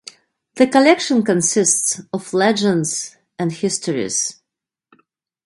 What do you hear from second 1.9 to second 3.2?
of legends